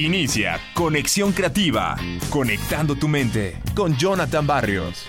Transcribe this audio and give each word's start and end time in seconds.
Inicia 0.00 0.58
Conexión 0.72 1.30
Creativa, 1.32 1.94
conectando 2.30 2.96
tu 2.96 3.06
mente 3.06 3.60
con 3.74 3.94
Jonathan 3.98 4.46
Barrios. 4.46 5.04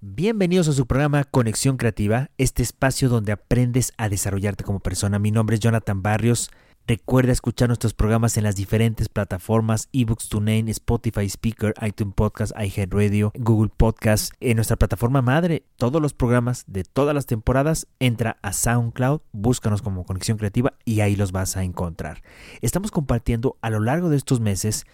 Bienvenidos 0.00 0.68
a 0.68 0.72
su 0.72 0.86
programa 0.86 1.24
Conexión 1.24 1.76
Creativa, 1.76 2.30
este 2.38 2.62
espacio 2.62 3.08
donde 3.08 3.32
aprendes 3.32 3.92
a 3.96 4.08
desarrollarte 4.08 4.62
como 4.62 4.78
persona. 4.78 5.18
Mi 5.18 5.32
nombre 5.32 5.54
es 5.54 5.60
Jonathan 5.60 6.02
Barrios. 6.02 6.52
Recuerda 6.86 7.32
escuchar 7.32 7.68
nuestros 7.68 7.94
programas 7.94 8.36
en 8.36 8.44
las 8.44 8.56
diferentes 8.56 9.08
plataformas 9.08 9.88
eBooks, 9.92 10.28
TuneIn, 10.28 10.68
Spotify 10.68 11.26
Speaker, 11.26 11.72
iTunes 11.82 12.14
Podcast, 12.14 12.52
iHeartRadio, 12.58 13.32
Google 13.36 13.70
Podcast. 13.76 14.32
En 14.40 14.56
nuestra 14.56 14.76
plataforma 14.76 15.22
madre, 15.22 15.64
todos 15.76 16.02
los 16.02 16.14
programas 16.14 16.64
de 16.66 16.82
todas 16.82 17.14
las 17.14 17.26
temporadas, 17.26 17.86
entra 18.00 18.38
a 18.42 18.52
SoundCloud, 18.52 19.20
búscanos 19.32 19.82
como 19.82 20.04
Conexión 20.04 20.38
Creativa 20.38 20.74
y 20.84 21.00
ahí 21.00 21.14
los 21.14 21.30
vas 21.30 21.56
a 21.56 21.62
encontrar. 21.62 22.22
Estamos 22.60 22.90
compartiendo 22.90 23.56
a 23.60 23.70
lo 23.70 23.78
largo 23.78 24.08
de 24.08 24.16
estos 24.16 24.40
meses 24.40 24.84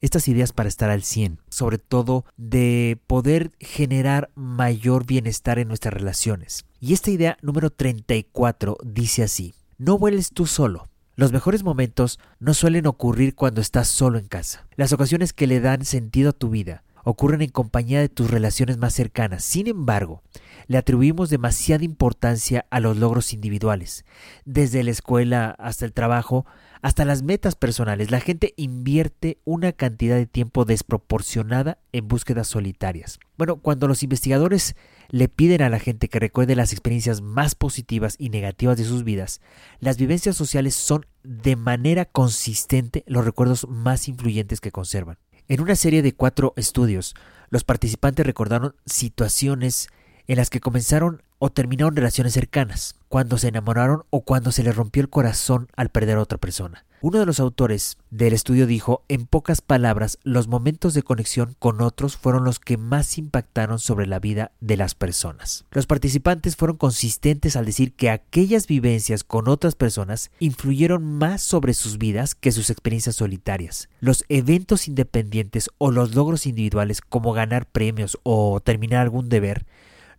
estas 0.00 0.28
ideas 0.28 0.52
para 0.52 0.68
estar 0.68 0.90
al 0.90 1.02
100, 1.02 1.40
sobre 1.48 1.78
todo 1.78 2.24
de 2.36 2.98
poder 3.06 3.52
generar 3.60 4.30
mayor 4.34 5.06
bienestar 5.06 5.58
en 5.58 5.68
nuestras 5.68 5.94
relaciones. 5.94 6.66
Y 6.80 6.92
esta 6.92 7.10
idea 7.10 7.38
número 7.40 7.70
34 7.70 8.76
dice 8.84 9.22
así, 9.22 9.54
no 9.78 9.98
vueles 9.98 10.30
tú 10.30 10.46
solo, 10.46 10.88
los 11.16 11.32
mejores 11.32 11.64
momentos 11.64 12.20
no 12.38 12.52
suelen 12.52 12.86
ocurrir 12.86 13.34
cuando 13.34 13.62
estás 13.62 13.88
solo 13.88 14.18
en 14.18 14.28
casa. 14.28 14.66
Las 14.76 14.92
ocasiones 14.92 15.32
que 15.32 15.46
le 15.46 15.60
dan 15.60 15.86
sentido 15.86 16.30
a 16.30 16.34
tu 16.34 16.50
vida 16.50 16.84
ocurren 17.08 17.40
en 17.40 17.50
compañía 17.50 18.00
de 18.00 18.08
tus 18.08 18.28
relaciones 18.28 18.78
más 18.78 18.92
cercanas. 18.92 19.44
Sin 19.44 19.68
embargo, 19.68 20.24
le 20.66 20.76
atribuimos 20.76 21.30
demasiada 21.30 21.84
importancia 21.84 22.66
a 22.68 22.80
los 22.80 22.96
logros 22.96 23.32
individuales. 23.32 24.04
Desde 24.44 24.82
la 24.82 24.90
escuela 24.90 25.54
hasta 25.60 25.84
el 25.84 25.92
trabajo, 25.92 26.46
hasta 26.82 27.04
las 27.04 27.22
metas 27.22 27.54
personales, 27.54 28.10
la 28.10 28.18
gente 28.18 28.54
invierte 28.56 29.38
una 29.44 29.70
cantidad 29.70 30.16
de 30.16 30.26
tiempo 30.26 30.64
desproporcionada 30.64 31.78
en 31.92 32.08
búsquedas 32.08 32.48
solitarias. 32.48 33.20
Bueno, 33.38 33.58
cuando 33.58 33.86
los 33.86 34.02
investigadores 34.02 34.74
le 35.08 35.28
piden 35.28 35.62
a 35.62 35.68
la 35.68 35.78
gente 35.78 36.08
que 36.08 36.18
recuerde 36.18 36.56
las 36.56 36.72
experiencias 36.72 37.20
más 37.20 37.54
positivas 37.54 38.16
y 38.18 38.30
negativas 38.30 38.78
de 38.78 38.84
sus 38.84 39.04
vidas, 39.04 39.40
las 39.78 39.96
vivencias 39.96 40.34
sociales 40.34 40.74
son 40.74 41.06
de 41.22 41.54
manera 41.54 42.04
consistente 42.04 43.04
los 43.06 43.24
recuerdos 43.24 43.68
más 43.68 44.08
influyentes 44.08 44.60
que 44.60 44.72
conservan. 44.72 45.18
En 45.48 45.60
una 45.60 45.76
serie 45.76 46.02
de 46.02 46.12
cuatro 46.12 46.54
estudios, 46.56 47.14
los 47.50 47.62
participantes 47.62 48.26
recordaron 48.26 48.74
situaciones 48.84 49.88
en 50.26 50.38
las 50.38 50.50
que 50.50 50.58
comenzaron 50.58 51.22
o 51.38 51.50
terminaron 51.50 51.94
relaciones 51.94 52.32
cercanas, 52.32 52.96
cuando 53.08 53.38
se 53.38 53.48
enamoraron 53.48 54.04
o 54.10 54.22
cuando 54.22 54.50
se 54.50 54.64
les 54.64 54.74
rompió 54.74 55.02
el 55.02 55.10
corazón 55.10 55.68
al 55.76 55.90
perder 55.90 56.16
a 56.16 56.22
otra 56.22 56.38
persona. 56.38 56.85
Uno 57.02 57.18
de 57.18 57.26
los 57.26 57.40
autores 57.40 57.98
del 58.10 58.32
estudio 58.32 58.66
dijo, 58.66 59.04
en 59.08 59.26
pocas 59.26 59.60
palabras, 59.60 60.18
los 60.22 60.48
momentos 60.48 60.94
de 60.94 61.02
conexión 61.02 61.54
con 61.58 61.82
otros 61.82 62.16
fueron 62.16 62.44
los 62.44 62.58
que 62.58 62.78
más 62.78 63.18
impactaron 63.18 63.78
sobre 63.78 64.06
la 64.06 64.18
vida 64.18 64.52
de 64.60 64.78
las 64.78 64.94
personas. 64.94 65.66
Los 65.70 65.86
participantes 65.86 66.56
fueron 66.56 66.78
consistentes 66.78 67.54
al 67.54 67.66
decir 67.66 67.92
que 67.92 68.08
aquellas 68.08 68.66
vivencias 68.66 69.24
con 69.24 69.46
otras 69.46 69.74
personas 69.74 70.30
influyeron 70.40 71.04
más 71.04 71.42
sobre 71.42 71.74
sus 71.74 71.98
vidas 71.98 72.34
que 72.34 72.50
sus 72.50 72.70
experiencias 72.70 73.16
solitarias. 73.16 73.90
Los 74.00 74.24
eventos 74.30 74.88
independientes 74.88 75.70
o 75.76 75.90
los 75.90 76.14
logros 76.14 76.46
individuales 76.46 77.02
como 77.02 77.34
ganar 77.34 77.66
premios 77.66 78.18
o 78.22 78.60
terminar 78.60 79.02
algún 79.02 79.28
deber 79.28 79.66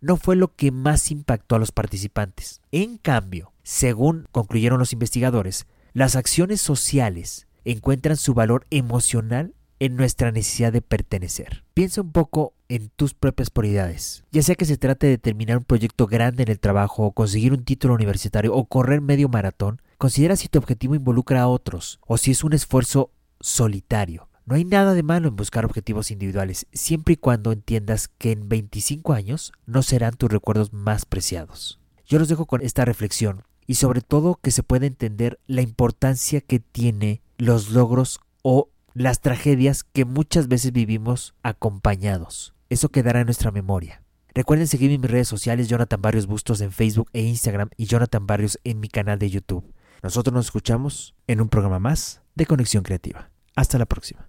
no 0.00 0.16
fue 0.16 0.36
lo 0.36 0.54
que 0.54 0.70
más 0.70 1.10
impactó 1.10 1.56
a 1.56 1.58
los 1.58 1.72
participantes. 1.72 2.60
En 2.70 2.98
cambio, 2.98 3.52
según 3.64 4.28
concluyeron 4.30 4.78
los 4.78 4.92
investigadores, 4.92 5.66
las 5.98 6.14
acciones 6.14 6.60
sociales 6.60 7.48
encuentran 7.64 8.16
su 8.16 8.32
valor 8.32 8.68
emocional 8.70 9.56
en 9.80 9.96
nuestra 9.96 10.30
necesidad 10.30 10.72
de 10.72 10.80
pertenecer. 10.80 11.64
Piensa 11.74 12.02
un 12.02 12.12
poco 12.12 12.54
en 12.68 12.88
tus 12.90 13.14
propias 13.14 13.50
prioridades. 13.50 14.22
Ya 14.30 14.42
sea 14.44 14.54
que 14.54 14.64
se 14.64 14.76
trate 14.76 15.08
de 15.08 15.18
terminar 15.18 15.58
un 15.58 15.64
proyecto 15.64 16.06
grande 16.06 16.44
en 16.44 16.52
el 16.52 16.60
trabajo, 16.60 17.02
o 17.02 17.10
conseguir 17.10 17.52
un 17.52 17.64
título 17.64 17.94
universitario, 17.94 18.54
o 18.54 18.66
correr 18.66 19.00
medio 19.00 19.28
maratón, 19.28 19.82
considera 19.98 20.36
si 20.36 20.46
tu 20.46 20.60
objetivo 20.60 20.94
involucra 20.94 21.42
a 21.42 21.48
otros, 21.48 21.98
o 22.06 22.16
si 22.16 22.30
es 22.30 22.44
un 22.44 22.52
esfuerzo 22.52 23.10
solitario. 23.40 24.28
No 24.46 24.54
hay 24.54 24.64
nada 24.64 24.94
de 24.94 25.02
malo 25.02 25.26
en 25.26 25.34
buscar 25.34 25.64
objetivos 25.64 26.12
individuales, 26.12 26.68
siempre 26.72 27.14
y 27.14 27.16
cuando 27.16 27.50
entiendas 27.50 28.06
que 28.06 28.30
en 28.30 28.48
25 28.48 29.14
años 29.14 29.52
no 29.66 29.82
serán 29.82 30.14
tus 30.14 30.30
recuerdos 30.30 30.72
más 30.72 31.06
preciados. 31.06 31.80
Yo 32.06 32.20
los 32.20 32.28
dejo 32.28 32.46
con 32.46 32.62
esta 32.62 32.84
reflexión 32.84 33.42
y 33.68 33.74
sobre 33.74 34.00
todo 34.00 34.40
que 34.42 34.50
se 34.50 34.64
pueda 34.64 34.86
entender 34.86 35.38
la 35.46 35.62
importancia 35.62 36.40
que 36.40 36.58
tiene 36.58 37.22
los 37.36 37.70
logros 37.70 38.18
o 38.42 38.70
las 38.94 39.20
tragedias 39.20 39.84
que 39.84 40.04
muchas 40.04 40.48
veces 40.48 40.72
vivimos 40.72 41.34
acompañados. 41.42 42.54
Eso 42.70 42.88
quedará 42.88 43.20
en 43.20 43.26
nuestra 43.26 43.52
memoria. 43.52 44.02
Recuerden 44.34 44.66
seguirme 44.66 44.94
en 44.94 45.02
mis 45.02 45.10
redes 45.10 45.28
sociales 45.28 45.68
Jonathan 45.68 46.00
Barrios 46.00 46.26
Bustos 46.26 46.60
en 46.62 46.72
Facebook 46.72 47.10
e 47.12 47.20
Instagram 47.22 47.68
y 47.76 47.84
Jonathan 47.84 48.26
Barrios 48.26 48.58
en 48.64 48.80
mi 48.80 48.88
canal 48.88 49.18
de 49.18 49.30
YouTube. 49.30 49.72
Nosotros 50.02 50.32
nos 50.32 50.46
escuchamos 50.46 51.14
en 51.26 51.40
un 51.40 51.48
programa 51.48 51.78
más 51.78 52.22
de 52.34 52.46
Conexión 52.46 52.82
Creativa. 52.82 53.30
Hasta 53.54 53.78
la 53.78 53.86
próxima. 53.86 54.28